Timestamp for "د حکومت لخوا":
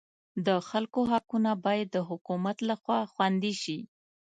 1.91-2.99